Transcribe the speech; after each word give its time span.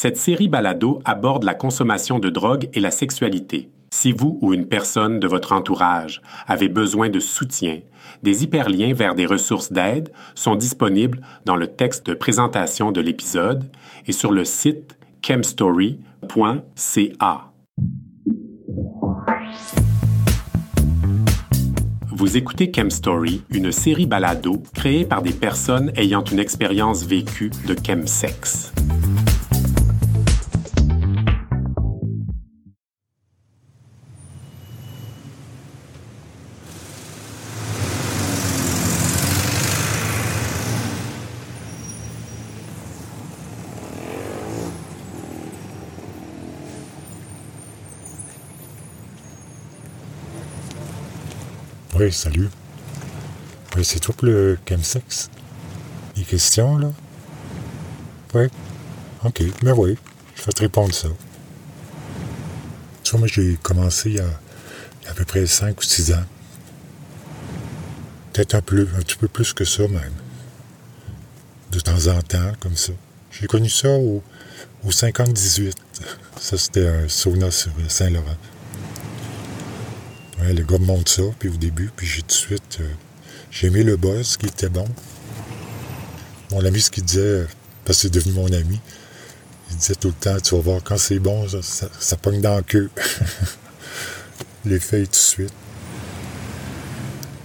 Cette 0.00 0.16
série 0.16 0.46
balado 0.46 1.00
aborde 1.04 1.42
la 1.42 1.54
consommation 1.54 2.20
de 2.20 2.30
drogue 2.30 2.68
et 2.72 2.78
la 2.78 2.92
sexualité. 2.92 3.68
Si 3.92 4.12
vous 4.12 4.38
ou 4.40 4.54
une 4.54 4.68
personne 4.68 5.18
de 5.18 5.26
votre 5.26 5.50
entourage 5.50 6.22
avez 6.46 6.68
besoin 6.68 7.08
de 7.08 7.18
soutien, 7.18 7.80
des 8.22 8.44
hyperliens 8.44 8.94
vers 8.94 9.16
des 9.16 9.26
ressources 9.26 9.72
d'aide 9.72 10.12
sont 10.36 10.54
disponibles 10.54 11.20
dans 11.46 11.56
le 11.56 11.66
texte 11.66 12.06
de 12.06 12.14
présentation 12.14 12.92
de 12.92 13.00
l'épisode 13.00 13.64
et 14.06 14.12
sur 14.12 14.30
le 14.30 14.44
site 14.44 14.96
chemstory.ca. 15.20 15.98
Vous 22.06 22.36
écoutez 22.36 22.70
Chemstory, 22.72 23.42
une 23.50 23.72
série 23.72 24.06
balado 24.06 24.62
créée 24.74 25.04
par 25.04 25.22
des 25.22 25.32
personnes 25.32 25.90
ayant 25.96 26.22
une 26.22 26.38
expérience 26.38 27.04
vécue 27.04 27.50
de 27.66 27.74
chemsex. 27.84 28.72
Salut. 52.10 52.48
Oui, 53.76 53.84
c'est 53.84 54.00
toi 54.00 54.14
le 54.22 54.58
chemsex? 54.66 55.28
Les 56.16 56.22
questions, 56.24 56.78
là? 56.78 56.90
Oui. 58.34 58.46
OK, 59.24 59.42
mais 59.62 59.72
oui, 59.72 59.96
je 60.34 60.42
vais 60.44 60.52
te 60.52 60.60
répondre 60.60 60.94
ça. 60.94 61.08
Tu 63.02 63.10
vois, 63.10 63.20
moi, 63.20 63.28
j'ai 63.28 63.58
commencé 63.62 64.10
il 64.10 64.16
y, 64.16 64.20
a, 64.20 64.28
à 65.08 65.14
peu 65.14 65.24
près 65.24 65.46
5 65.46 65.78
ou 65.78 65.82
6 65.82 66.12
ans. 66.12 66.24
Peut-être 68.32 68.54
un, 68.54 68.62
peu, 68.62 68.88
un 68.96 69.00
petit 69.00 69.16
peu 69.16 69.28
plus 69.28 69.52
que 69.52 69.64
ça, 69.64 69.82
même. 69.88 70.12
De 71.72 71.80
temps 71.80 72.06
en 72.06 72.22
temps, 72.22 72.52
comme 72.60 72.76
ça. 72.76 72.92
J'ai 73.30 73.46
connu 73.46 73.68
ça 73.68 73.90
au, 73.90 74.22
au 74.84 74.90
50-18. 74.90 75.72
Ça, 76.40 76.56
c'était 76.56 76.86
un 76.86 77.08
sauna 77.08 77.50
sur 77.50 77.72
Saint-Laurent. 77.88 78.36
Le 80.54 80.62
gars 80.62 80.78
me 80.78 80.86
montre 80.86 81.10
ça, 81.12 81.22
puis 81.38 81.50
au 81.50 81.56
début, 81.56 81.90
puis 81.94 82.06
j'ai 82.06 82.22
tout 82.22 82.28
de 82.28 82.32
suite. 82.32 82.78
Euh, 82.80 82.88
j'ai 83.50 83.66
aimé 83.66 83.82
le 83.82 83.96
buzz 83.96 84.38
qui 84.38 84.46
était 84.46 84.70
bon. 84.70 84.86
Mon 86.50 86.64
ami, 86.64 86.80
ce 86.80 86.90
qu'il 86.90 87.04
disait, 87.04 87.46
parce 87.84 87.98
que 87.98 88.02
c'est 88.02 88.12
devenu 88.12 88.32
mon 88.32 88.50
ami, 88.50 88.80
il 89.70 89.76
disait 89.76 89.94
tout 89.94 90.08
le 90.08 90.14
temps 90.14 90.40
Tu 90.40 90.54
vas 90.54 90.60
voir, 90.62 90.82
quand 90.82 90.96
c'est 90.96 91.18
bon, 91.18 91.46
ça, 91.48 91.88
ça, 91.98 92.16
pogne 92.16 92.40
dans 92.40 92.54
la 92.54 92.62
queue. 92.62 92.90
L'effet 94.64 95.04
tout 95.04 95.10
de 95.10 95.16
suite. 95.16 95.52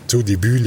Tu 0.07 0.11
sais, 0.11 0.17
au 0.17 0.23
début, 0.23 0.61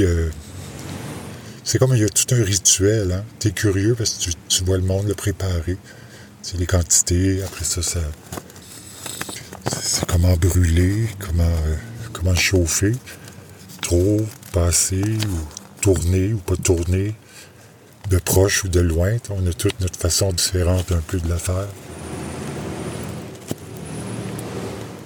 c'est 1.64 1.78
comme 1.78 1.94
il 1.94 2.02
y 2.02 2.04
a 2.04 2.08
tout 2.08 2.34
un 2.34 2.44
rituel. 2.44 3.12
Hein? 3.12 3.24
Tu 3.40 3.48
es 3.48 3.50
curieux 3.52 3.94
parce 3.94 4.12
que 4.12 4.30
tu, 4.48 4.64
vois 4.64 4.76
le 4.76 4.84
monde 4.84 5.08
le 5.08 5.14
préparer. 5.14 5.78
C'est 6.42 6.58
les 6.58 6.66
quantités, 6.66 7.42
après 7.42 7.64
ça, 7.64 7.82
ça 7.82 8.00
c'est 9.82 10.04
comment 10.06 10.36
brûler, 10.36 11.08
comment. 11.18 11.44
Euh, 11.44 11.76
chauffer, 12.34 12.92
trop, 13.82 14.20
passer, 14.52 15.02
ou 15.02 15.80
tourner 15.80 16.32
ou 16.32 16.38
pas 16.38 16.56
tourner, 16.56 17.14
de 18.10 18.18
proche 18.18 18.64
ou 18.64 18.68
de 18.68 18.80
loin. 18.80 19.16
On 19.30 19.46
a 19.46 19.52
toute 19.52 19.78
notre 19.80 19.98
façon 19.98 20.32
différente 20.32 20.92
un 20.92 21.00
peu 21.06 21.18
de 21.18 21.28
la 21.28 21.38
faire. 21.38 21.68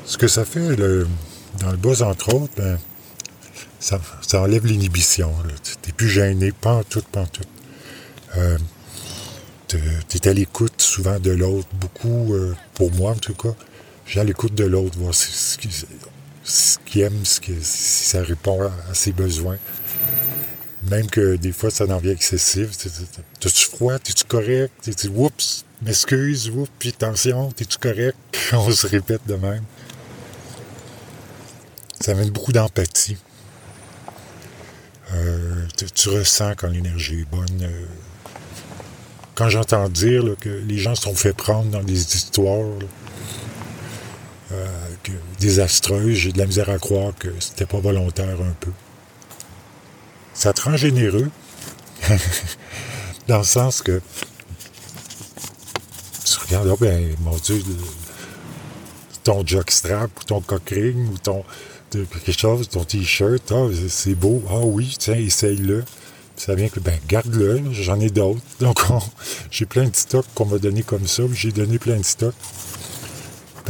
Ce 0.07 0.19
que 0.19 0.27
ça 0.27 0.45
fait 0.45 0.77
dans 0.77 1.71
le 1.71 1.77
buzz, 1.77 2.03
entre 2.03 2.35
autres, 2.35 2.53
ben, 2.57 2.79
ça, 3.79 4.01
enlève 4.35 4.67
l'inhibition. 4.67 5.33
Tu 5.63 5.73
n'es 5.87 5.93
plus 5.93 6.09
gêné, 6.09 6.53
pas 6.53 6.75
en 6.75 6.83
tout, 6.83 7.03
pas 7.13 7.23
en 7.23 7.27
tout. 7.27 7.43
Euh, 8.37 8.59
tu 9.69 9.77
es 9.77 10.29
à 10.29 10.33
l'écoute 10.33 10.81
souvent 10.81 11.19
de 11.19 11.31
l'autre, 11.31 11.69
beaucoup, 11.75 12.35
euh, 12.35 12.55
pour 12.75 12.93
moi 12.93 13.13
en 13.13 13.17
tout 13.17 13.35
cas, 13.35 13.55
j'ai 14.07 14.21
à 14.21 14.25
l'écoute 14.25 14.55
de 14.55 14.65
l'autre, 14.65 14.99
voir 14.99 15.15
ce 15.15 15.57
ce 16.45 16.79
qu'il 16.85 17.03
aime, 17.03 17.25
ce 17.25 17.41
si 17.41 18.05
ça 18.05 18.23
répond 18.23 18.63
à, 18.63 18.95
ses 18.95 19.13
besoins. 19.13 19.59
Même 20.91 21.09
que 21.09 21.37
des 21.37 21.53
fois, 21.53 21.71
ça 21.71 21.85
en 21.85 21.99
devient 21.99 22.11
excessif. 22.11 22.71
T'as-tu 23.41 23.67
froid? 23.67 23.99
T'es-tu 23.99 24.25
correct? 24.25 24.73
T'es-tu, 24.83 25.09
oups, 25.09 25.65
m'excuse, 25.83 26.49
oups, 26.49 26.71
puis 26.79 26.89
attention, 26.91 27.53
t'es-tu 27.53 27.77
correct? 27.79 28.17
On 28.53 28.71
se 28.71 28.87
répète 28.87 29.27
de 29.27 29.35
même. 29.35 29.65
Ça 32.01 32.13
amène 32.13 32.31
beaucoup 32.31 32.53
d'empathie. 32.53 33.19
Euh, 35.13 35.67
tu, 35.95 36.09
ressens 36.09 36.55
quand 36.57 36.69
l'énergie 36.69 37.21
est 37.21 37.31
bonne. 37.31 37.63
Euh. 37.63 37.87
quand 39.35 39.49
j'entends 39.49 39.89
dire 39.89 40.37
que 40.41 40.49
les 40.49 40.79
gens 40.79 40.95
se 40.95 41.03
sont 41.03 41.15
fait 41.15 41.33
prendre 41.33 41.71
dans 41.71 41.83
des 41.83 42.01
histoires, 42.15 42.79
euh, 44.53 44.67
désastreuse. 45.41 46.15
J'ai 46.15 46.33
de 46.33 46.39
la 46.39 46.47
misère 46.47 46.71
à 46.71 46.79
croire 46.79 47.13
que 47.19 47.29
c'était 47.41 47.67
pas 47.67 47.81
volontaire 47.81 48.41
un 48.41 48.55
peu. 48.61 48.71
Ça 50.35 50.53
te 50.53 50.63
rend 50.63 50.77
généreux, 50.77 51.31
dans 53.29 53.39
le 53.39 53.45
sens 53.45 53.83
que 53.83 54.01
tu 56.25 56.39
regardes, 56.47 56.69
oh 56.69 56.77
ben, 56.81 57.15
mon 57.21 57.37
Dieu, 57.37 57.63
ton 59.25 59.45
jockstrap 59.45 60.11
ou 60.21 60.25
ton 60.25 60.41
cockring 60.41 61.09
ou 61.09 61.19
ton 61.19 61.45
quelque 61.91 62.33
chose, 62.33 62.69
ton 62.69 62.85
t-shirt, 62.85 63.51
ah, 63.51 63.67
c'est 63.89 64.15
beau, 64.15 64.43
ah 64.49 64.61
oui, 64.61 64.95
tiens, 64.99 65.17
essaye-le. 65.17 65.85
Ça 66.37 66.55
vient 66.55 66.69
que, 66.69 66.81
ben, 66.81 66.99
garde-le, 67.09 67.61
j'en 67.73 67.99
ai 67.99 68.09
d'autres. 68.09 68.41
Donc, 68.61 68.81
j'ai 69.51 69.67
plein 69.67 69.89
de 69.89 69.97
stocks 69.97 70.27
qu'on 70.35 70.47
m'a 70.47 70.59
donné 70.59 70.83
comme 70.83 71.07
ça, 71.09 71.25
j'ai 71.35 71.51
donné 71.51 71.79
plein 71.79 71.97
de 71.97 72.05
stocks 72.05 72.35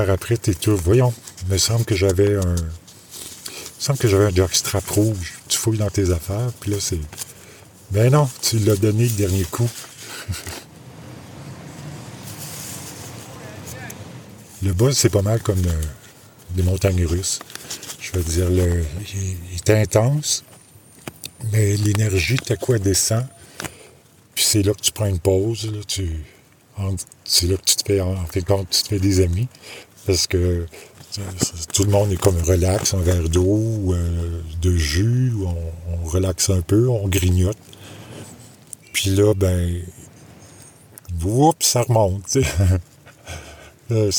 par 0.01 0.09
après, 0.09 0.37
t'es 0.37 0.55
tout. 0.55 0.77
Voyons, 0.77 1.13
il 1.43 1.49
me 1.53 1.59
semble 1.59 1.85
que 1.85 1.95
j'avais 1.95 2.37
un. 2.37 2.55
Il 2.55 2.57
me 2.57 3.87
semble 3.87 3.99
que 3.99 4.09
j'avais 4.09 4.25
un 4.27 4.35
jockstrap 4.35 4.89
rouge. 4.91 5.35
Tu 5.49 5.59
fouilles 5.59 5.79
dans 5.79 5.91
tes 5.91 6.11
affaires, 6.11 6.53
puis 6.61 6.71
là, 6.73 6.77
c'est. 6.81 7.01
Ben 7.91 8.13
non, 8.13 8.29
tu 8.43 8.59
l'as 8.61 8.77
donné 8.77 9.05
le 9.05 9.17
dernier 9.17 9.45
coup. 9.45 9.69
le 14.63 14.73
buzz, 14.73 14.97
c'est 14.97 15.09
pas 15.09 15.23
mal 15.23 15.41
comme 15.43 15.61
des 16.51 16.63
montagnes 16.63 17.05
russes. 17.05 17.41
Je 18.01 18.13
veux 18.13 18.23
dire, 18.23 18.49
le, 18.51 18.85
il, 19.15 19.37
est 19.55 19.71
intense, 19.71 20.45
mais 21.53 21.77
l'énergie, 21.77 22.37
t'as 22.37 22.57
quoi 22.57 22.79
descend. 22.79 23.27
Puis 24.35 24.45
c'est 24.45 24.63
là 24.63 24.73
que 24.73 24.81
tu 24.81 24.93
prends 24.93 25.07
une 25.07 25.19
pause. 25.19 25.71
Là, 25.73 25.81
tu, 25.87 26.25
c'est 27.25 27.47
là 27.47 27.57
que 27.57 27.65
tu 27.65 27.77
te 27.77 27.85
fais, 27.85 28.01
tu 28.33 28.83
te 28.83 28.89
fais 28.89 28.99
des 28.99 29.21
amis. 29.21 29.49
Parce 30.07 30.27
que 30.27 30.67
tout 31.73 31.85
le 31.85 31.91
monde 31.91 32.13
est 32.13 32.21
comme 32.21 32.41
relax, 32.43 32.95
un 32.95 33.01
verre 33.01 33.29
d'eau, 33.29 33.93
euh, 33.93 34.43
de 34.63 34.77
jus, 34.77 35.33
on, 35.45 35.57
on, 35.93 36.09
relaxe 36.09 36.51
un 36.51 36.61
peu, 36.61 36.89
on 36.89 37.09
grignote. 37.09 37.57
Puis 38.93 39.11
là, 39.11 39.35
ben, 39.35 39.83
oups, 41.25 41.67
ça 41.67 41.83
remonte. 41.83 42.39
euh, 43.91 44.11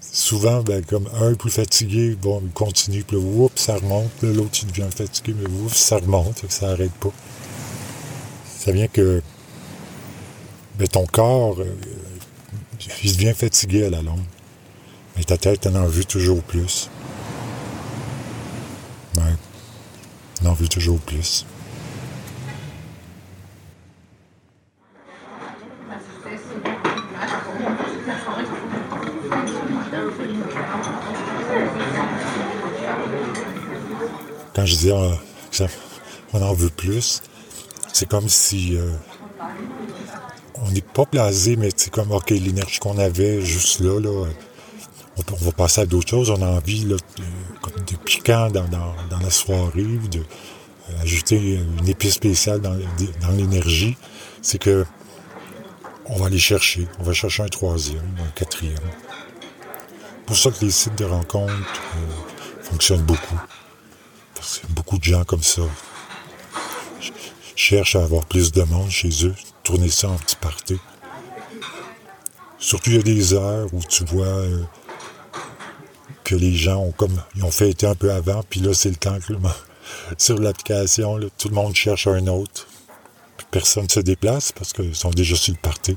souvent, 0.00 0.62
ben, 0.62 0.84
comme 0.84 1.08
un 1.14 1.32
est 1.32 1.36
plus 1.36 1.50
fatigué, 1.50 2.16
bon, 2.20 2.42
il 2.44 2.52
continue, 2.52 3.02
puis 3.04 3.16
là, 3.16 3.22
oups, 3.22 3.60
ça 3.60 3.76
remonte. 3.76 4.10
L'autre, 4.22 4.58
il 4.62 4.68
devient 4.68 4.90
fatigué, 4.94 5.34
mais 5.38 5.48
oups, 5.48 5.74
ça 5.74 5.96
remonte, 5.96 6.44
ça 6.48 6.68
n'arrête 6.68 6.92
pas. 6.92 7.12
Ça 8.58 8.72
vient 8.72 8.88
que 8.88 9.22
ben, 10.78 10.88
ton 10.88 11.06
corps, 11.06 11.60
euh, 11.60 11.74
il 13.02 13.12
devient 13.14 13.34
fatigué 13.34 13.86
à 13.86 13.90
la 13.90 14.02
longue. 14.02 14.24
Mais 15.16 15.24
ta 15.24 15.36
tête, 15.36 15.66
en 15.66 15.86
veut 15.86 16.04
toujours 16.04 16.42
plus. 16.42 16.90
Ouais. 19.16 20.48
En 20.48 20.54
veut 20.54 20.68
toujours 20.68 20.98
plus. 20.98 21.46
Quand 34.54 34.66
je 34.66 34.76
dis 34.76 34.90
ah, 34.90 35.66
on 36.32 36.42
en 36.42 36.52
veut 36.52 36.70
plus, 36.70 37.22
c'est 37.92 38.08
comme 38.08 38.28
si 38.28 38.76
euh, 38.76 38.90
on 40.54 40.70
n'est 40.70 40.80
pas 40.80 41.04
blasé, 41.10 41.56
mais 41.56 41.70
c'est 41.76 41.90
comme 41.90 42.12
OK, 42.12 42.30
l'énergie 42.30 42.78
qu'on 42.78 42.98
avait 42.98 43.40
juste 43.40 43.80
là, 43.80 44.00
là 44.00 44.26
on, 45.16 45.44
va 45.44 45.52
passer 45.52 45.82
à 45.82 45.86
d'autres 45.86 46.08
choses. 46.08 46.30
On 46.30 46.42
a 46.42 46.46
envie 46.46 46.84
de, 46.84 46.96
piquant 48.04 48.50
dans, 48.50 49.20
la 49.20 49.30
soirée, 49.30 49.82
de 50.10 50.20
euh, 50.92 51.64
une 51.80 51.88
épice 51.88 52.14
spéciale 52.14 52.60
dans, 52.60 52.76
l'énergie. 53.36 53.96
C'est 54.42 54.58
que 54.58 54.84
on 56.06 56.16
va 56.16 56.26
aller 56.26 56.38
chercher. 56.38 56.86
On 56.98 57.02
va 57.02 57.12
chercher 57.12 57.42
un 57.42 57.48
troisième, 57.48 58.16
un 58.20 58.30
quatrième. 58.34 58.76
pour 60.26 60.36
ça 60.36 60.50
que 60.50 60.64
les 60.64 60.70
sites 60.70 60.96
de 60.98 61.04
rencontres 61.04 61.52
euh, 61.52 62.62
fonctionnent 62.62 63.02
beaucoup. 63.02 63.40
Parce 64.34 64.58
que 64.58 64.66
beaucoup 64.66 64.98
de 64.98 65.04
gens 65.04 65.24
comme 65.24 65.42
ça 65.42 65.62
cherchent 67.56 67.96
à 67.96 68.02
avoir 68.02 68.26
plus 68.26 68.52
de 68.52 68.62
monde 68.62 68.90
chez 68.90 69.26
eux, 69.26 69.34
tourner 69.62 69.88
ça 69.88 70.08
en 70.08 70.16
petit 70.16 70.36
party. 70.36 70.78
Surtout 72.58 72.90
il 72.90 72.96
y 72.96 72.98
a 72.98 73.02
des 73.02 73.32
heures 73.34 73.68
où 73.72 73.80
tu 73.88 74.04
vois 74.04 74.26
euh, 74.26 74.62
que 76.24 76.34
les 76.34 76.54
gens 76.54 76.78
ont 76.78 76.92
comme 76.92 77.22
ils 77.36 77.44
ont 77.44 77.50
fêté 77.50 77.86
un 77.86 77.94
peu 77.94 78.10
avant, 78.10 78.42
puis 78.48 78.60
là 78.60 78.74
c'est 78.74 78.88
le 78.88 78.96
temps 78.96 79.18
que 79.20 79.34
sur 80.18 80.38
l'application, 80.38 81.20
tout 81.38 81.48
le 81.48 81.54
monde 81.54 81.74
cherche 81.74 82.06
un 82.06 82.26
autre. 82.26 82.66
personne 83.50 83.84
ne 83.84 83.88
se 83.88 84.00
déplace 84.00 84.52
parce 84.52 84.72
qu'ils 84.72 84.96
sont 84.96 85.10
déjà 85.10 85.36
sur 85.36 85.52
le 85.52 85.60
party. 85.60 85.96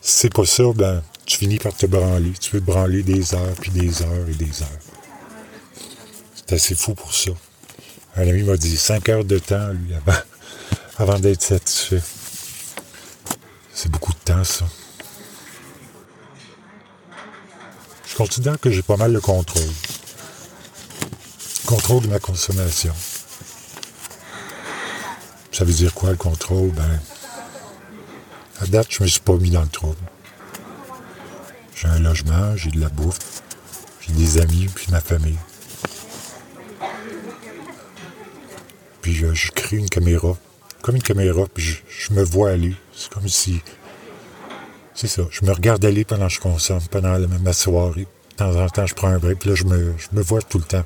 C'est 0.00 0.32
pas 0.32 0.44
ça, 0.44 0.64
ben, 0.74 1.02
tu 1.24 1.38
finis 1.38 1.58
par 1.58 1.74
te 1.74 1.86
branler. 1.86 2.32
Tu 2.38 2.50
peux 2.50 2.60
branler 2.60 3.02
des 3.02 3.34
heures, 3.34 3.54
puis 3.60 3.70
des 3.70 4.02
heures 4.02 4.28
et 4.28 4.34
des 4.34 4.62
heures. 4.62 4.80
C'est 6.34 6.52
assez 6.52 6.74
fou 6.74 6.94
pour 6.94 7.14
ça. 7.14 7.30
Un 8.16 8.28
ami 8.28 8.42
m'a 8.42 8.56
dit 8.56 8.76
5 8.76 9.08
heures 9.08 9.24
de 9.24 9.38
temps, 9.38 9.68
lui, 9.68 9.94
avant, 9.94 10.18
avant 10.98 11.18
d'être 11.18 11.42
satisfait. 11.42 12.02
C'est 13.72 13.90
beaucoup 13.90 14.12
de 14.12 14.18
temps, 14.18 14.44
ça. 14.44 14.66
Je 18.14 18.18
considère 18.18 18.60
que 18.60 18.70
j'ai 18.70 18.82
pas 18.82 18.96
mal 18.96 19.12
de 19.12 19.18
contrôle. 19.18 19.62
Contrôle 21.66 22.02
de 22.04 22.06
ma 22.06 22.20
consommation. 22.20 22.94
Ça 25.50 25.64
veut 25.64 25.72
dire 25.72 25.92
quoi 25.92 26.10
le 26.10 26.16
contrôle? 26.16 26.70
Ben, 26.70 27.00
à 28.60 28.66
date, 28.66 28.86
je 28.90 29.02
me 29.02 29.08
suis 29.08 29.18
pas 29.18 29.34
mis 29.34 29.50
dans 29.50 29.62
le 29.62 29.68
trouble. 29.68 29.98
J'ai 31.74 31.88
un 31.88 31.98
logement, 31.98 32.56
j'ai 32.56 32.70
de 32.70 32.78
la 32.78 32.88
bouffe, 32.88 33.18
j'ai 34.00 34.12
des 34.12 34.38
amis, 34.38 34.68
puis 34.72 34.86
ma 34.92 35.00
famille. 35.00 35.38
Puis 39.02 39.12
je, 39.12 39.50
crée 39.50 39.78
une 39.78 39.90
caméra, 39.90 40.36
comme 40.82 40.94
une 40.94 41.02
caméra, 41.02 41.46
puis 41.52 41.82
je, 41.88 42.12
me 42.12 42.22
vois 42.22 42.50
aller. 42.50 42.76
C'est 42.94 43.12
comme 43.12 43.26
si... 43.26 43.60
C'est 45.04 45.20
ça, 45.20 45.28
je 45.30 45.44
me 45.44 45.52
regarde 45.52 45.84
aller 45.84 46.06
pendant 46.06 46.28
que 46.28 46.32
je 46.32 46.40
consomme, 46.40 46.80
pendant 46.90 47.18
ma 47.42 47.52
soirée. 47.52 48.06
De 48.30 48.36
temps 48.36 48.56
en 48.56 48.66
temps, 48.70 48.86
je 48.86 48.94
prends 48.94 49.08
un 49.08 49.18
break, 49.18 49.38
puis 49.38 49.50
là, 49.50 49.54
je 49.54 49.64
me, 49.64 49.92
je 49.98 50.06
me 50.16 50.22
vois 50.22 50.40
tout 50.40 50.56
le 50.56 50.64
temps, 50.64 50.84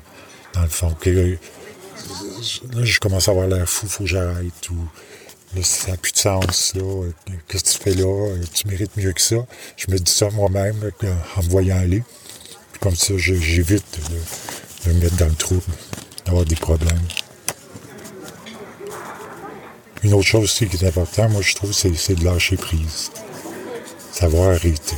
dans 0.53 0.61
le 0.61 0.67
fond. 0.67 0.93
là, 1.05 2.83
je 2.83 2.99
commence 2.99 3.29
à 3.29 3.31
avoir 3.31 3.47
l'air 3.47 3.67
fou, 3.69 3.87
faut 3.87 4.03
que 4.03 4.09
j'arrête. 4.09 4.69
Ou 4.71 4.75
Là, 5.55 5.63
ça 5.63 5.91
n'a 5.91 5.97
plus 5.97 6.11
de 6.11 6.17
sens, 6.17 6.73
là. 6.75 7.05
Qu'est-ce 7.47 7.63
que 7.63 7.69
tu 7.69 7.77
fais 7.77 7.93
là? 7.93 8.35
Tu 8.53 8.67
mérites 8.67 8.97
mieux 8.97 9.13
que 9.13 9.21
ça. 9.21 9.37
Je 9.77 9.89
me 9.89 9.97
dis 9.97 10.11
ça 10.11 10.29
moi-même 10.31 10.91
en 11.37 11.41
me 11.41 11.49
voyant 11.49 11.77
aller. 11.77 12.03
comme 12.81 12.97
ça, 12.97 13.13
j'évite 13.15 13.85
de, 14.85 14.89
me 14.89 14.99
mettre 14.99 15.15
dans 15.15 15.27
le 15.27 15.35
trouble, 15.35 15.63
d'avoir 16.25 16.43
des 16.43 16.57
problèmes. 16.57 17.07
Une 20.03 20.13
autre 20.13 20.27
chose 20.27 20.43
aussi 20.43 20.67
qui 20.67 20.75
est 20.75 20.87
importante, 20.89 21.31
moi, 21.31 21.41
je 21.41 21.55
trouve, 21.55 21.71
c'est 21.71 22.15
de 22.15 22.25
lâcher 22.25 22.57
prise. 22.57 23.11
Savoir 24.19 24.49
arrêter, 24.49 24.97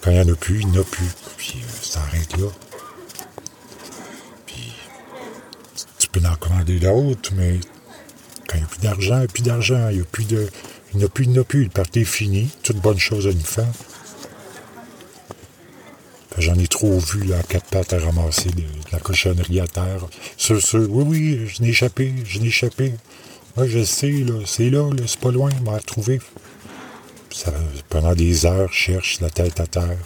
Quand 0.00 0.12
il 0.12 0.20
n'y 0.20 0.20
en 0.20 0.32
a 0.32 0.36
plus, 0.36 0.60
il 0.60 0.68
n'y 0.68 0.78
en 0.78 0.82
a 0.82 0.84
plus. 0.84 1.08
Puis 1.36 1.54
euh, 1.56 1.68
ça 1.82 1.98
arrête 1.98 2.36
là. 2.36 2.46
Puis 4.46 4.72
tu 5.98 6.06
peux 6.06 6.20
en 6.24 6.36
commander 6.36 6.78
d'autres, 6.78 7.32
mais 7.34 7.58
quand 8.46 8.54
il 8.54 8.60
n'y 8.60 8.64
a 8.64 8.68
plus 8.68 8.80
d'argent, 8.82 9.16
il 9.16 9.18
n'y 9.18 9.24
a 9.24 9.26
plus 9.26 9.42
d'argent, 9.42 9.88
il 9.90 9.96
n'y 9.96 10.02
a 10.02 10.04
plus 10.04 10.24
de. 10.26 10.48
Il 10.94 10.98
n'y 10.98 11.04
a 11.04 11.08
plus, 11.08 11.24
il 11.24 11.36
a 11.36 11.42
plus. 11.42 11.64
Le 11.64 11.70
parti 11.70 12.02
est 12.02 12.04
fini. 12.04 12.50
Toute 12.62 12.76
bonne 12.76 13.00
chose 13.00 13.26
à 13.26 13.30
une 13.30 13.40
fin. 13.40 13.66
J'en 16.38 16.54
ai 16.54 16.68
trop 16.68 17.00
vu 17.00 17.24
là, 17.24 17.42
quatre 17.48 17.66
pattes 17.66 17.94
à 17.94 17.98
ramasser 17.98 18.50
de, 18.50 18.62
la 18.92 19.00
cochonnerie 19.00 19.58
à 19.58 19.66
terre. 19.66 20.06
Sur, 20.36 20.60
oui, 20.88 21.04
oui, 21.04 21.48
je 21.48 21.62
n'ai 21.62 21.70
échappé, 21.70 22.14
je 22.24 22.38
n'ai 22.38 22.46
échappé. 22.46 22.94
Moi, 23.56 23.66
je 23.66 23.82
sais, 23.82 24.12
là, 24.12 24.34
c'est 24.46 24.70
là, 24.70 24.88
là 24.88 25.02
c'est 25.08 25.18
pas 25.18 25.32
loin, 25.32 25.50
m'a 25.64 25.78
retrouvé. 25.78 26.20
Pendant 27.88 28.14
des 28.14 28.46
heures, 28.46 28.72
cherche 28.72 29.20
la 29.20 29.30
tête 29.30 29.60
à 29.60 29.66
terre. 29.66 29.98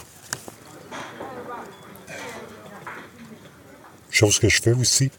Chose 4.10 4.38
que 4.38 4.48
je 4.48 4.60
fais 4.60 4.72
aussi. 4.72 5.10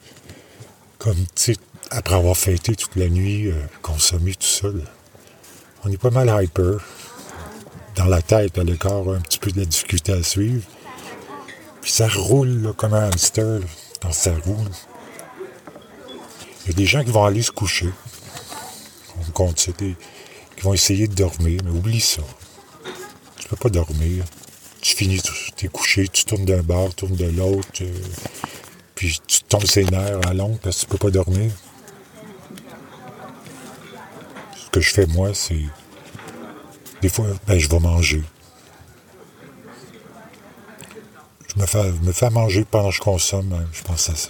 Comme, 0.97 1.15
tu 1.15 1.53
sais, 1.53 1.55
après 1.89 2.15
avoir 2.15 2.35
fêté 2.37 2.75
toute 2.75 2.95
la 2.95 3.09
nuit, 3.09 3.47
euh, 3.47 3.53
consommé 3.81 4.35
tout 4.35 4.45
ça, 4.45 4.67
on 5.83 5.91
est 5.91 5.97
pas 5.97 6.09
mal 6.09 6.31
hyper. 6.43 6.79
Dans 7.95 8.05
la 8.05 8.21
tête, 8.21 8.57
le 8.57 8.75
corps 8.75 9.13
a 9.13 9.15
un 9.15 9.21
petit 9.21 9.39
peu 9.39 9.51
de 9.51 9.59
la 9.59 9.65
difficulté 9.65 10.11
à 10.11 10.23
suivre. 10.23 10.63
Puis 11.81 11.91
ça 11.91 12.07
roule 12.07 12.73
comme 12.77 12.93
un 12.93 13.09
hamster 13.09 13.59
dans 14.01 14.11
sa 14.11 14.33
roue. 14.33 14.65
Il 16.63 16.67
y 16.67 16.69
a 16.71 16.73
des 16.73 16.85
gens 16.85 17.03
qui 17.03 17.11
vont 17.11 17.25
aller 17.25 17.41
se 17.41 17.51
coucher. 17.51 17.89
On 19.19 19.31
compte 19.31 19.59
ça, 19.59 19.71
qui 20.61 20.67
vont 20.67 20.75
essayer 20.75 21.07
de 21.07 21.15
dormir, 21.15 21.59
mais 21.65 21.71
oublie 21.71 21.99
ça. 21.99 22.21
Tu 23.39 23.47
peux 23.47 23.55
pas 23.55 23.69
dormir. 23.69 24.23
Tu 24.79 24.95
finis, 24.95 25.19
tu 25.57 25.65
es 25.65 25.69
couché, 25.69 26.07
tu 26.07 26.23
tournes 26.23 26.45
d'un 26.45 26.61
bord, 26.61 26.89
tu 26.89 27.07
tournes 27.07 27.15
de 27.15 27.25
l'autre, 27.25 27.67
euh, 27.81 27.91
puis 28.93 29.19
tu 29.25 29.41
tombes 29.41 29.65
ses 29.65 29.85
nerfs 29.85 30.19
à 30.27 30.33
long 30.35 30.59
parce 30.61 30.77
que 30.77 30.81
tu 30.81 30.87
peux 30.87 30.97
pas 30.99 31.09
dormir 31.09 31.51
que 34.71 34.79
je 34.79 34.91
fais, 34.91 35.05
moi, 35.07 35.33
c'est. 35.33 35.65
Des 37.01 37.09
fois, 37.09 37.25
ben, 37.47 37.57
je 37.57 37.67
vais 37.67 37.79
manger. 37.79 38.23
Je 41.53 41.59
me 41.59 41.65
fais, 41.65 41.91
me 42.03 42.11
fais 42.11 42.29
manger 42.29 42.63
pendant 42.69 42.89
que 42.89 42.95
je 42.95 43.01
consomme, 43.01 43.51
hein, 43.53 43.65
je 43.73 43.81
pense 43.81 44.09
à 44.09 44.15
ça. 44.15 44.29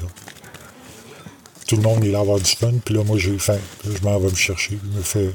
Tout 1.67 1.75
le 1.75 1.83
monde 1.83 2.03
là 2.05 2.19
à 2.19 2.21
avoir 2.21 2.39
du 2.39 2.49
fun, 2.49 2.71
puis 2.83 2.95
là, 2.95 3.03
moi, 3.03 3.17
j'ai 3.17 3.37
faim. 3.37 3.59
Là, 3.85 3.91
je 3.95 4.03
m'en 4.03 4.17
vais 4.19 4.31
me 4.31 4.35
chercher. 4.35 4.79
Je 4.81 4.97
me 4.97 5.03
fais, 5.03 5.31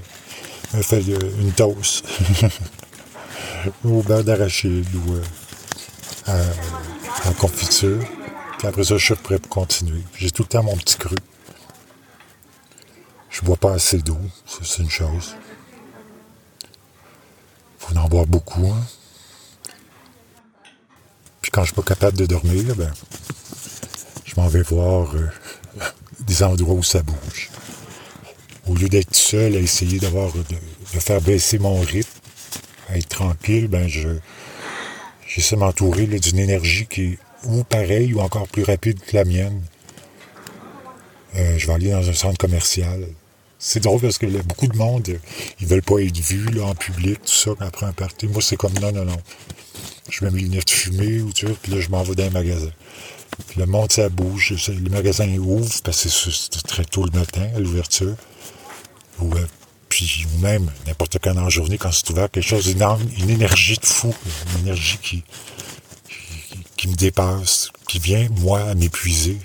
me 0.74 0.82
fais 0.82 1.00
une 1.00 1.52
toast. 1.52 2.04
au 3.84 4.02
beurre 4.02 4.24
d'arachide 4.24 4.86
ou 4.94 5.14
euh, 5.14 6.44
à, 7.24 7.32
confiture. 7.34 8.04
Puis 8.58 8.68
après 8.68 8.84
ça, 8.84 8.96
je 8.96 9.04
suis 9.04 9.14
prêt 9.14 9.38
pour 9.38 9.50
continuer. 9.50 10.02
J'ai 10.16 10.30
tout 10.30 10.42
le 10.42 10.48
temps 10.48 10.62
mon 10.62 10.76
petit 10.76 10.96
cru. 10.96 11.16
Je 13.30 13.42
bois 13.42 13.56
pas 13.56 13.74
assez 13.74 13.98
d'eau, 13.98 14.18
c'est 14.46 14.82
une 14.82 14.90
chose. 14.90 15.34
Faut 17.78 17.94
en 17.96 18.08
boire 18.08 18.26
beaucoup. 18.26 18.66
Hein. 18.66 18.82
Puis 21.42 21.50
quand 21.50 21.62
je 21.62 21.66
suis 21.66 21.74
pas 21.74 21.82
capable 21.82 22.16
de 22.16 22.24
dormir, 22.24 22.74
ben, 22.76 22.92
je 24.24 24.34
m'en 24.36 24.48
vais 24.48 24.62
voir 24.62 25.14
euh, 25.14 25.30
des 26.20 26.42
endroits 26.42 26.74
où 26.74 26.82
ça 26.82 27.02
bouge. 27.02 27.50
Au 28.76 28.78
lieu 28.78 28.90
d'être 28.90 29.16
seul 29.16 29.56
à 29.56 29.58
essayer 29.58 29.98
d'avoir 29.98 30.30
de, 30.34 31.00
faire 31.00 31.22
baisser 31.22 31.58
mon 31.58 31.80
rythme, 31.80 32.10
à 32.90 32.98
être 32.98 33.08
tranquille, 33.08 33.68
ben 33.68 33.88
je 33.88 34.08
j'essaie 35.26 35.56
de 35.56 35.60
m'entourer 35.60 36.06
d'une 36.06 36.38
énergie 36.38 36.86
qui 36.86 37.02
est 37.02 37.18
ou 37.44 37.64
pareille 37.64 38.12
ou 38.12 38.20
encore 38.20 38.46
plus 38.48 38.64
rapide 38.64 39.00
que 39.00 39.16
la 39.16 39.24
mienne. 39.24 39.62
Euh, 41.36 41.56
je 41.56 41.66
vais 41.66 41.72
aller 41.72 41.90
dans 41.90 42.06
un 42.06 42.12
centre 42.12 42.36
commercial. 42.36 43.06
C'est 43.58 43.80
drôle 43.80 44.02
parce 44.02 44.18
que 44.18 44.26
beaucoup 44.42 44.68
de 44.68 44.76
monde, 44.76 45.08
ils 45.58 45.66
veulent 45.66 45.80
pas 45.80 46.00
être 46.00 46.18
vus 46.18 46.50
là, 46.50 46.66
en 46.66 46.74
public, 46.74 47.20
tout 47.24 47.32
ça, 47.32 47.52
après 47.60 47.86
un 47.86 47.92
party. 47.92 48.26
Moi, 48.26 48.42
c'est 48.42 48.56
comme 48.58 48.74
non, 48.74 48.92
non, 48.92 49.06
non. 49.06 49.16
Je 50.10 50.22
mets 50.22 50.30
mes 50.30 50.42
lunettes 50.42 50.70
fumées 50.70 51.22
ou 51.22 51.30
vois, 51.42 51.56
puis 51.62 51.72
là, 51.72 51.80
je 51.80 51.88
m'en 51.88 52.02
vais 52.02 52.14
dans 52.14 52.24
un 52.24 52.30
magasin. 52.30 52.70
Puis 53.48 53.58
le 53.58 53.64
monde, 53.64 53.90
ça 53.90 54.10
bouge. 54.10 54.54
Le 54.68 54.90
magasin 54.90 55.26
ouvre 55.38 55.72
parce 55.82 56.02
que 56.02 56.08
c'est 56.10 56.62
très 56.66 56.84
tôt 56.84 57.06
le 57.06 57.18
matin 57.18 57.48
à 57.56 57.58
l'ouverture. 57.58 58.16
Ou, 59.20 59.34
euh, 59.34 59.46
puis 59.88 60.26
même 60.40 60.70
n'importe 60.86 61.18
quand 61.22 61.34
dans 61.34 61.44
la 61.44 61.48
journée, 61.48 61.78
quand 61.78 61.92
c'est 61.92 62.10
ouvert, 62.10 62.30
quelque 62.30 62.46
chose 62.46 62.66
d'énorme, 62.66 63.02
une 63.18 63.30
énergie 63.30 63.78
de 63.78 63.86
fou, 63.86 64.14
une 64.54 64.62
énergie 64.62 64.98
qui, 65.02 65.24
qui, 66.08 66.64
qui 66.76 66.88
me 66.88 66.94
dépasse, 66.94 67.70
qui 67.88 67.98
vient, 67.98 68.28
moi, 68.40 68.60
à 68.60 68.74
m'épuiser. 68.74 69.38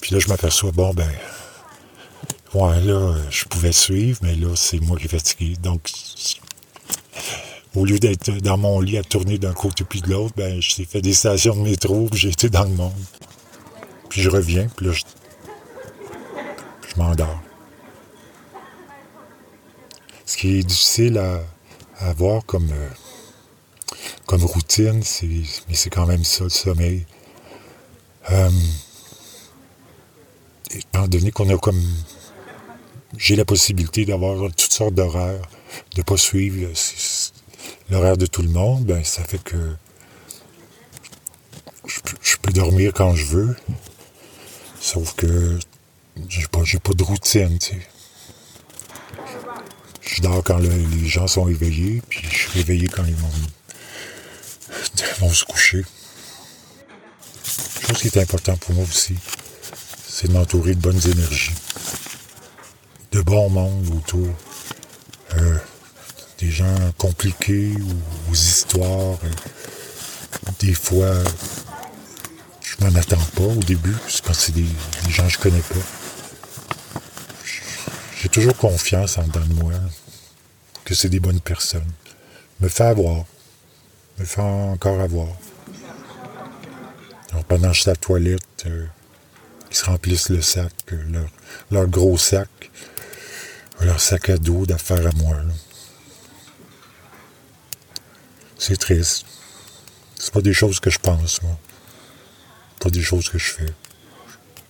Puis 0.00 0.14
là, 0.14 0.20
je 0.20 0.28
m'aperçois, 0.28 0.70
bon, 0.70 0.92
ben, 0.92 1.10
Ouais, 2.54 2.80
là, 2.82 3.16
je 3.30 3.44
pouvais 3.46 3.72
suivre, 3.72 4.20
mais 4.22 4.36
là, 4.36 4.54
c'est 4.54 4.78
moi 4.78 4.96
qui 4.96 5.06
est 5.06 5.08
fatigué. 5.08 5.56
Donc, 5.60 5.90
au 7.74 7.84
lieu 7.84 7.98
d'être 7.98 8.30
dans 8.30 8.56
mon 8.56 8.80
lit 8.80 8.96
à 8.96 9.02
tourner 9.02 9.38
d'un 9.38 9.52
côté 9.52 9.82
puis 9.82 10.00
de 10.00 10.10
l'autre, 10.10 10.34
ben, 10.36 10.60
j'ai 10.60 10.84
fait 10.84 11.00
des 11.00 11.14
stations 11.14 11.56
de 11.56 11.62
métro, 11.62 12.06
puis 12.08 12.20
j'ai 12.20 12.28
été 12.28 12.48
dans 12.48 12.62
le 12.62 12.70
monde. 12.70 12.92
Puis 14.08 14.22
je 14.22 14.30
reviens, 14.30 14.68
puis 14.76 14.86
là, 14.86 14.92
je, 14.92 15.02
je 16.88 17.00
m'endors. 17.00 17.42
Ce 20.34 20.38
qui 20.40 20.58
est 20.58 20.64
difficile 20.64 21.18
à, 21.18 21.44
avoir 22.00 22.44
comme, 22.44 22.68
euh, 22.72 22.88
comme 24.26 24.42
routine, 24.42 25.00
mais 25.22 25.74
c'est 25.74 25.90
quand 25.90 26.06
même 26.06 26.24
ça, 26.24 26.42
le 26.42 26.50
sommeil. 26.50 27.06
Euh, 28.32 28.50
étant 30.72 31.06
donné 31.06 31.30
qu'on 31.30 31.48
a 31.50 31.56
comme 31.56 31.80
j'ai 33.16 33.36
la 33.36 33.44
possibilité 33.44 34.06
d'avoir 34.06 34.50
toutes 34.56 34.72
sortes 34.72 34.94
d'horaires, 34.94 35.48
de 35.94 36.02
pas 36.02 36.16
suivre 36.16 36.68
l'horaire 37.88 38.16
de 38.16 38.26
tout 38.26 38.42
le 38.42 38.48
monde, 38.48 38.86
ben 38.86 39.04
ça 39.04 39.22
fait 39.22 39.40
que 39.40 39.76
je, 41.86 42.36
peux 42.42 42.52
dormir 42.52 42.92
quand 42.92 43.14
je 43.14 43.24
veux. 43.26 43.56
Sauf 44.80 45.14
que 45.14 45.60
j'ai 46.28 46.48
pas, 46.48 46.62
pas 46.82 46.92
de 46.92 47.04
routine, 47.04 47.56
tu 47.60 47.66
sais. 47.66 47.93
Je 50.14 50.22
dors 50.22 50.44
quand 50.44 50.58
les 50.58 51.08
gens 51.08 51.26
sont 51.26 51.48
éveillés, 51.48 52.00
puis 52.08 52.20
je 52.30 52.36
suis 52.36 52.50
réveillé 52.52 52.86
quand 52.86 53.02
ils 53.04 53.16
vont, 55.18 55.32
se 55.32 55.44
coucher. 55.44 55.84
Chose 57.88 57.98
qui 57.98 58.06
est 58.06 58.18
important 58.18 58.56
pour 58.58 58.76
moi 58.76 58.84
aussi, 58.84 59.16
c'est 60.06 60.28
de 60.28 60.34
m'entourer 60.34 60.76
de 60.76 60.80
bonnes 60.80 61.00
énergies, 61.04 61.56
de 63.10 63.22
bons 63.22 63.48
monde 63.50 63.92
autour, 63.92 64.28
euh, 65.34 65.58
des 66.38 66.50
gens 66.52 66.92
compliqués 66.96 67.72
ou 67.72 68.30
aux 68.30 68.34
histoires. 68.34 69.18
Euh, 69.24 69.30
des 70.60 70.74
fois, 70.74 71.12
je 72.62 72.84
m'en 72.84 72.94
attends 72.94 73.16
pas 73.34 73.42
au 73.42 73.64
début, 73.64 73.96
quand 74.24 74.32
c'est 74.32 74.54
des, 74.54 74.64
gens 75.08 75.26
que 75.26 75.32
je 75.32 75.38
connais 75.38 75.58
pas. 75.58 75.74
J'ai 78.22 78.28
toujours 78.28 78.56
confiance 78.56 79.18
en 79.18 79.24
dedans 79.24 79.44
de 79.44 79.54
moi 79.54 79.72
que 80.84 80.94
c'est 80.94 81.08
des 81.08 81.20
bonnes 81.20 81.40
personnes. 81.40 81.90
Me 82.60 82.68
fait 82.68 82.84
avoir. 82.84 83.24
Me 84.18 84.24
fait 84.24 84.40
encore 84.40 85.00
avoir. 85.00 85.28
Alors 87.32 87.44
pendant 87.44 87.68
que 87.68 87.74
je 87.74 87.80
suis 87.80 87.90
à 87.90 87.94
la 87.94 87.96
toilette, 87.96 88.64
euh, 88.66 88.86
ils 89.70 89.76
se 89.76 89.84
remplissent 89.84 90.28
le 90.28 90.40
sac, 90.40 90.72
euh, 90.92 91.26
leur, 91.70 91.86
gros 91.88 92.16
sac, 92.16 92.48
leur 93.80 94.00
sac 94.00 94.28
à 94.28 94.36
dos 94.36 94.66
d'affaires 94.66 95.06
à 95.06 95.12
moi. 95.16 95.36
C'est 98.58 98.76
triste. 98.76 99.24
C'est 100.16 100.32
pas 100.32 100.42
des 100.42 100.54
choses 100.54 100.78
que 100.78 100.90
je 100.90 100.98
pense, 100.98 101.42
moi 101.42 101.58
pas 102.84 102.90
des 102.90 103.02
choses 103.02 103.30
que 103.30 103.38
je 103.38 103.50
fais. 103.50 103.72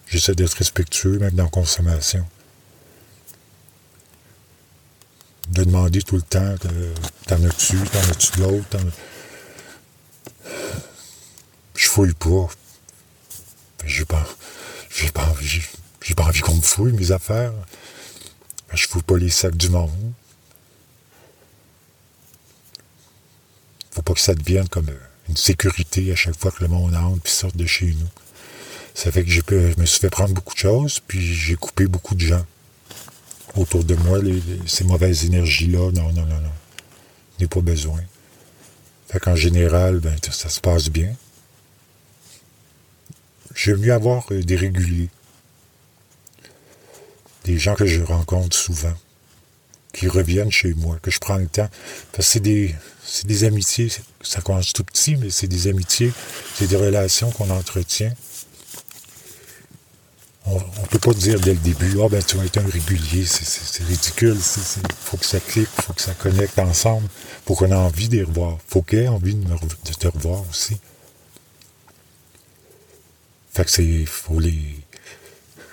J'essaie 0.06 0.36
d'être 0.36 0.54
respectueux, 0.54 1.18
même 1.18 1.32
dans 1.32 1.44
la 1.44 1.50
consommation. 1.50 2.24
De 5.54 5.62
demander 5.62 6.02
tout 6.02 6.16
le 6.16 6.22
temps 6.22 6.54
T'en 7.28 7.42
as-tu, 7.44 7.76
t'en 7.78 8.00
as-tu 8.00 8.38
de 8.38 8.42
l'autre? 8.42 8.76
Je 11.76 11.88
fouille 11.88 12.12
pas. 12.14 12.48
J'ai 13.86 14.04
pas, 14.04 14.26
j'ai 14.90 15.10
pas 15.10 15.26
envie, 15.26 15.62
j'ai 16.02 16.14
pas 16.14 16.24
envie 16.24 16.40
qu'on 16.40 16.56
me 16.56 16.62
fouille 16.62 16.92
mes 16.92 17.12
affaires. 17.12 17.52
Je 18.72 18.88
fouille 18.88 19.02
pas 19.02 19.16
les 19.16 19.30
sacs 19.30 19.56
du 19.56 19.68
monde. 19.68 19.90
Faut 23.92 24.02
pas 24.02 24.14
que 24.14 24.20
ça 24.20 24.34
devienne 24.34 24.68
comme 24.68 24.90
une 25.28 25.36
sécurité 25.36 26.10
à 26.10 26.16
chaque 26.16 26.36
fois 26.36 26.50
que 26.50 26.62
le 26.62 26.68
monde 26.68 26.96
entre 26.96 27.22
puis 27.22 27.32
sort 27.32 27.52
de 27.52 27.66
chez 27.66 27.94
nous. 27.94 28.08
Ça 28.94 29.12
fait 29.12 29.22
que 29.24 29.30
je 29.30 29.80
me 29.80 29.86
suis 29.86 30.00
fait 30.00 30.10
prendre 30.10 30.34
beaucoup 30.34 30.54
de 30.54 30.58
choses, 30.58 31.00
puis 31.06 31.34
j'ai 31.34 31.54
coupé 31.54 31.86
beaucoup 31.86 32.16
de 32.16 32.20
gens 32.20 32.44
autour 33.56 33.84
de 33.84 33.94
moi, 33.94 34.18
ces 34.66 34.84
mauvaises 34.84 35.24
énergies-là. 35.24 35.90
Non, 35.92 36.12
non, 36.12 36.26
non, 36.26 36.40
non. 36.40 36.52
N'ai 37.40 37.46
pas 37.46 37.60
besoin. 37.60 38.00
Fait 39.08 39.20
qu'en 39.20 39.36
général, 39.36 40.00
ben, 40.00 40.16
ça 40.30 40.48
se 40.48 40.60
passe 40.60 40.88
bien. 40.88 41.14
J'aime 43.54 43.78
mieux 43.78 43.92
avoir 43.92 44.26
euh, 44.32 44.42
des 44.42 44.56
réguliers. 44.56 45.08
Des 47.44 47.58
gens 47.58 47.74
que 47.74 47.86
je 47.86 48.02
rencontre 48.02 48.56
souvent, 48.56 48.94
qui 49.92 50.08
reviennent 50.08 50.50
chez 50.50 50.74
moi, 50.74 50.98
que 51.02 51.10
je 51.10 51.18
prends 51.18 51.36
le 51.36 51.46
temps. 51.46 51.68
Parce 52.12 52.26
que 52.26 52.32
c'est 52.32 52.40
des, 52.40 52.74
c'est 53.04 53.26
des 53.26 53.44
amitiés, 53.44 53.92
ça 54.22 54.40
commence 54.40 54.72
tout 54.72 54.82
petit, 54.82 55.16
mais 55.16 55.30
c'est 55.30 55.46
des 55.46 55.68
amitiés, 55.68 56.12
c'est 56.54 56.66
des 56.66 56.76
relations 56.76 57.30
qu'on 57.30 57.50
entretient. 57.50 58.12
On 60.46 60.56
ne 60.56 60.86
peut 60.90 60.98
pas 60.98 61.14
dire 61.14 61.40
dès 61.40 61.54
le 61.54 61.60
début, 61.60 61.96
ah 62.04 62.08
ben 62.10 62.22
tu 62.22 62.36
vas 62.36 62.44
être 62.44 62.58
un 62.58 62.66
régulier, 62.66 63.24
c'est 63.24 63.82
ridicule, 63.84 64.36
il 64.36 64.94
faut 65.00 65.16
que 65.16 65.24
ça 65.24 65.40
clique, 65.40 65.68
il 65.78 65.82
faut 65.82 65.94
que 65.94 66.02
ça 66.02 66.12
connecte 66.12 66.58
ensemble, 66.58 67.08
pour 67.46 67.56
qu'on 67.56 67.70
ait 67.70 67.74
envie 67.74 68.08
de 68.08 68.22
revoir. 68.22 68.58
faut 68.68 68.82
qu'il 68.82 68.98
ait 68.98 69.08
envie 69.08 69.34
de, 69.34 69.92
te 69.98 70.06
revoir 70.06 70.42
aussi. 70.50 70.76
Fait 73.54 73.64
que 73.64 73.70
c'est, 73.70 74.04
faut 74.04 74.38
les, 74.38 74.84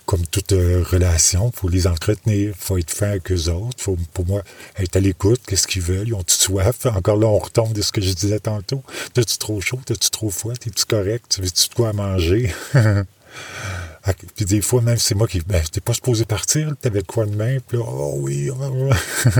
comme 0.06 0.26
toute 0.28 0.54
euh, 0.54 0.84
relation, 0.90 1.52
il 1.54 1.60
faut 1.60 1.68
les 1.68 1.86
entretenir, 1.86 2.50
il 2.50 2.54
faut 2.58 2.78
être 2.78 2.92
fin 2.92 3.10
avec 3.10 3.30
eux 3.34 3.50
autres, 3.50 3.82
faut, 3.84 3.98
pour 4.14 4.26
moi, 4.26 4.42
être 4.78 4.96
à 4.96 5.02
l'écoute, 5.02 5.42
qu'est-ce 5.46 5.68
qu'ils 5.68 5.82
veulent, 5.82 6.08
ils 6.08 6.14
ont-tu 6.14 6.36
soif? 6.36 6.86
Encore 6.86 7.18
là, 7.18 7.28
on 7.28 7.40
retombe 7.40 7.74
de 7.74 7.82
ce 7.82 7.92
que 7.92 8.00
je 8.00 8.14
disais 8.14 8.40
tantôt. 8.40 8.84
T'as-tu 9.14 9.38
trop 9.38 9.60
chaud? 9.60 9.82
T'as-tu 9.86 10.10
trop 10.12 10.30
froid? 10.30 10.54
T'es-tu 10.54 10.86
correct? 10.86 11.26
Tu 11.30 11.42
veux-tu 11.42 11.68
de 11.68 11.74
quoi 11.74 11.92
manger? 11.92 12.54
Ah, 14.04 14.14
puis 14.36 14.46
des 14.46 14.62
fois, 14.62 14.82
même, 14.82 14.98
c'est 14.98 15.16
moi 15.16 15.28
qui. 15.28 15.42
Ben, 15.42 15.64
t'es 15.72 15.82
pas 15.82 15.94
supposé 15.94 16.26
partir, 16.26 16.76
t'avais 16.82 17.04
quoi 17.04 17.26
de 17.26 17.36
main, 17.36 17.60
puis 17.68 17.78
oh 17.80 18.16
oui, 18.18 18.50
oh, 18.50 18.56
oh. 18.60 18.90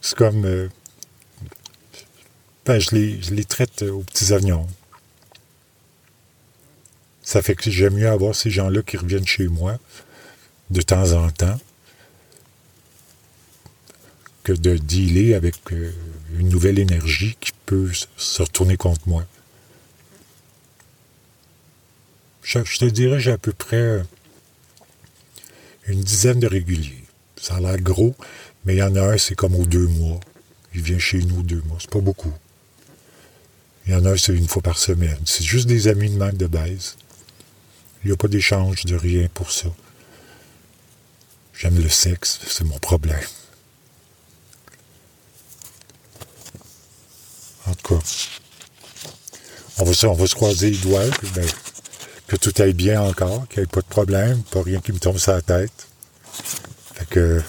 c'est 0.00 0.16
comme. 0.16 0.44
Euh, 0.44 0.68
ben, 2.66 2.78
je 2.78 2.94
les, 2.94 3.22
je 3.22 3.34
les 3.34 3.44
traite 3.44 3.82
aux 3.82 4.02
petits 4.02 4.32
oignons. 4.32 4.66
Ça 7.22 7.42
fait 7.42 7.54
que 7.54 7.70
j'aime 7.70 7.94
mieux 7.94 8.08
avoir 8.08 8.34
ces 8.34 8.50
gens-là 8.50 8.82
qui 8.82 8.96
reviennent 8.96 9.26
chez 9.26 9.48
moi 9.48 9.78
de 10.70 10.82
temps 10.82 11.12
en 11.12 11.30
temps 11.30 11.58
que 14.42 14.52
de 14.52 14.76
dealer 14.76 15.34
avec 15.34 15.56
euh, 15.72 15.92
une 16.38 16.48
nouvelle 16.48 16.78
énergie 16.78 17.36
qui 17.40 17.52
peut 17.66 17.90
se 18.16 18.42
retourner 18.42 18.76
contre 18.76 19.08
moi. 19.08 19.24
Je, 22.50 22.78
te 22.78 22.84
dirais, 22.84 23.20
j'ai 23.20 23.30
à 23.30 23.38
peu 23.38 23.52
près 23.52 23.76
euh, 23.76 24.02
une 25.86 26.00
dizaine 26.00 26.40
de 26.40 26.48
réguliers. 26.48 27.04
Ça 27.40 27.54
a 27.54 27.60
l'air 27.60 27.78
gros, 27.80 28.16
mais 28.64 28.74
il 28.74 28.78
y 28.78 28.82
en 28.82 28.96
a 28.96 29.02
un, 29.02 29.18
c'est 29.18 29.36
comme 29.36 29.54
aux 29.54 29.66
deux 29.66 29.86
mois. 29.86 30.18
Il 30.74 30.82
vient 30.82 30.98
chez 30.98 31.18
nous 31.18 31.44
deux 31.44 31.62
mois. 31.66 31.78
C'est 31.80 31.90
pas 31.90 32.00
beaucoup. 32.00 32.32
Il 33.86 33.92
y 33.92 33.94
en 33.94 34.04
a 34.04 34.10
un, 34.10 34.16
c'est 34.16 34.34
une 34.34 34.48
fois 34.48 34.62
par 34.62 34.78
semaine. 34.78 35.20
C'est 35.26 35.44
juste 35.44 35.68
des 35.68 35.86
amis 35.86 36.10
de 36.10 36.16
même 36.16 36.36
de 36.36 36.48
base. 36.48 36.96
Il 38.02 38.08
n'y 38.08 38.14
a 38.14 38.16
pas 38.16 38.26
d'échange 38.26 38.84
de 38.84 38.96
rien 38.96 39.28
pour 39.32 39.52
ça. 39.52 39.68
J'aime 41.54 41.80
le 41.80 41.88
sexe, 41.88 42.40
c'est 42.48 42.64
mon 42.64 42.78
problème. 42.78 43.20
En 47.66 47.74
tout 47.74 47.94
cas, 47.94 48.04
on 49.78 49.84
va, 49.84 50.08
on 50.08 50.14
va 50.14 50.26
se 50.26 50.34
croiser 50.34 50.70
les 50.70 50.78
doigts, 50.78 51.04
ben, 51.34 51.46
que 52.30 52.36
tout 52.36 52.52
aille 52.62 52.74
bien 52.74 53.02
encore, 53.02 53.48
qu'il 53.48 53.58
n'y 53.60 53.64
ait 53.64 53.66
pas 53.66 53.80
de 53.80 53.86
problème, 53.86 54.40
pas 54.52 54.62
rien 54.62 54.78
qui 54.78 54.92
me 54.92 55.00
tombe 55.00 55.18
sur 55.18 55.32
la 55.32 55.42
tête. 55.42 55.88
Fait 56.94 57.08
que, 57.08 57.42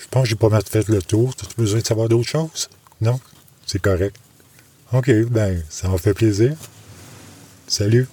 je 0.00 0.06
pense 0.10 0.24
que 0.24 0.28
j'ai 0.28 0.34
pas 0.34 0.48
mal 0.48 0.62
fait 0.68 0.88
le 0.88 1.00
tour. 1.00 1.32
As-tu 1.40 1.54
besoin 1.56 1.78
de 1.78 1.86
savoir 1.86 2.08
d'autres 2.08 2.28
choses? 2.28 2.68
Non? 3.00 3.20
C'est 3.66 3.80
correct. 3.80 4.16
OK, 4.92 5.08
ben, 5.30 5.62
ça 5.68 5.86
m'a 5.86 5.98
fait 5.98 6.14
plaisir. 6.14 6.56
Salut. 7.68 8.08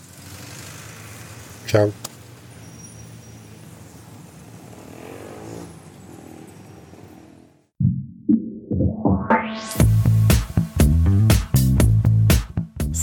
Ciao. 1.66 1.92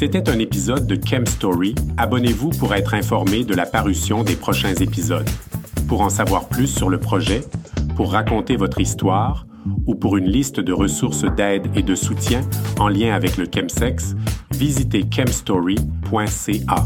C'était 0.05 0.29
un 0.29 0.39
épisode 0.39 0.87
de 0.87 0.97
Chem 1.03 1.25
Story. 1.25 1.75
Abonnez-vous 1.97 2.51
pour 2.51 2.75
être 2.75 2.93
informé 2.93 3.43
de 3.43 3.55
la 3.55 3.65
parution 3.65 4.23
des 4.23 4.37
prochains 4.37 4.75
épisodes. 4.75 5.27
Pour 5.89 6.03
en 6.03 6.11
savoir 6.11 6.47
plus 6.47 6.67
sur 6.67 6.91
le 6.91 6.99
projet, 6.99 7.41
pour 7.97 8.13
raconter 8.13 8.57
votre 8.57 8.83
histoire 8.83 9.47
ou 9.87 9.95
pour 9.95 10.19
une 10.19 10.29
liste 10.29 10.61
de 10.61 10.75
ressources 10.75 11.25
d'aide 11.25 11.69
et 11.75 11.83
de 11.83 11.95
soutien 11.95 12.43
en 12.79 12.89
lien 12.89 13.15
avec 13.15 13.39
le 13.39 13.47
chemsex, 13.51 14.15
visitez 14.51 15.07
chemstory.ca. 15.11 16.85